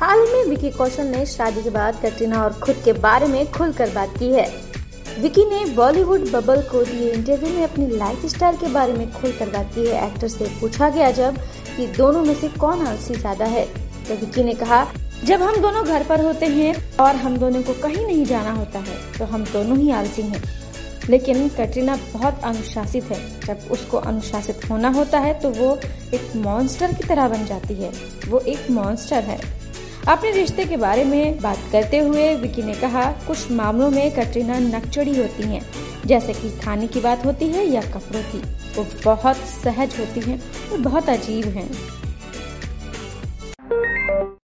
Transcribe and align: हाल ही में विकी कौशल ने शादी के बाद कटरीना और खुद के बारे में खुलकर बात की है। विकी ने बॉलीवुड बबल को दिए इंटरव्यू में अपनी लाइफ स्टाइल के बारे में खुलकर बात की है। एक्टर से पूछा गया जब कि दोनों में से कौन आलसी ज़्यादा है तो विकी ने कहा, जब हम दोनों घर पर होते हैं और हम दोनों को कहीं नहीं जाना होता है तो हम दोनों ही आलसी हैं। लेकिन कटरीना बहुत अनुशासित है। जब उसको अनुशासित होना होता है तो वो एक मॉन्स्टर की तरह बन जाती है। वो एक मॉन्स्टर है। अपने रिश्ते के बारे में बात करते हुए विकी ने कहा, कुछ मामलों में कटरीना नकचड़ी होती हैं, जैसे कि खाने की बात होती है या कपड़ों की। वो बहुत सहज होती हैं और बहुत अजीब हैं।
हाल 0.00 0.18
ही 0.18 0.32
में 0.32 0.44
विकी 0.50 0.70
कौशल 0.70 1.06
ने 1.06 1.24
शादी 1.26 1.62
के 1.62 1.70
बाद 1.70 1.96
कटरीना 2.02 2.42
और 2.42 2.52
खुद 2.60 2.76
के 2.84 2.92
बारे 3.00 3.26
में 3.28 3.50
खुलकर 3.52 3.90
बात 3.94 4.16
की 4.18 4.28
है। 4.28 4.44
विकी 5.20 5.44
ने 5.46 5.64
बॉलीवुड 5.74 6.20
बबल 6.30 6.62
को 6.70 6.82
दिए 6.84 7.10
इंटरव्यू 7.12 7.50
में 7.50 7.64
अपनी 7.64 7.86
लाइफ 7.88 8.24
स्टाइल 8.26 8.56
के 8.56 8.68
बारे 8.72 8.92
में 8.92 9.12
खुलकर 9.12 9.48
बात 9.48 9.74
की 9.74 9.86
है। 9.86 10.06
एक्टर 10.06 10.28
से 10.28 10.48
पूछा 10.60 10.88
गया 10.88 11.10
जब 11.10 11.38
कि 11.76 11.86
दोनों 11.98 12.24
में 12.24 12.34
से 12.34 12.48
कौन 12.56 12.86
आलसी 12.86 13.14
ज़्यादा 13.14 13.44
है 13.46 13.66
तो 14.08 14.14
विकी 14.16 14.44
ने 14.44 14.54
कहा, 14.54 14.84
जब 15.24 15.42
हम 15.42 15.60
दोनों 15.62 15.84
घर 15.84 16.04
पर 16.04 16.24
होते 16.24 16.46
हैं 16.48 16.74
और 17.00 17.16
हम 17.16 17.36
दोनों 17.38 17.62
को 17.62 17.74
कहीं 17.82 18.06
नहीं 18.06 18.24
जाना 18.24 18.52
होता 18.52 18.78
है 18.80 18.98
तो 19.18 19.24
हम 19.26 19.44
दोनों 19.44 19.78
ही 19.78 19.90
आलसी 19.92 20.22
हैं। 20.22 20.42
लेकिन 21.10 21.48
कटरीना 21.50 21.98
बहुत 22.12 22.40
अनुशासित 22.44 23.04
है। 23.04 23.22
जब 23.40 23.70
उसको 23.72 23.98
अनुशासित 23.98 24.70
होना 24.70 24.88
होता 24.90 25.18
है 25.18 25.38
तो 25.40 25.50
वो 25.52 25.78
एक 26.14 26.36
मॉन्स्टर 26.38 26.92
की 26.92 27.08
तरह 27.08 27.28
बन 27.28 27.46
जाती 27.46 27.74
है। 27.74 27.92
वो 28.28 28.38
एक 28.40 28.70
मॉन्स्टर 28.70 29.24
है। 29.24 29.40
अपने 30.08 30.30
रिश्ते 30.30 30.64
के 30.64 30.76
बारे 30.76 31.04
में 31.04 31.40
बात 31.40 31.58
करते 31.72 31.98
हुए 31.98 32.34
विकी 32.34 32.62
ने 32.62 32.74
कहा, 32.74 33.04
कुछ 33.26 33.50
मामलों 33.50 33.90
में 33.90 34.10
कटरीना 34.10 34.58
नकचड़ी 34.58 35.16
होती 35.18 35.42
हैं, 35.42 35.60
जैसे 36.06 36.32
कि 36.32 36.50
खाने 36.58 36.86
की 36.86 37.00
बात 37.00 37.26
होती 37.26 37.48
है 37.48 37.66
या 37.66 37.82
कपड़ों 37.82 38.22
की। 38.22 38.38
वो 38.76 38.86
बहुत 39.04 39.36
सहज 39.36 39.96
होती 40.00 40.20
हैं 40.20 40.42
और 40.72 40.78
बहुत 40.78 41.08
अजीब 41.08 41.46
हैं। 41.46 41.70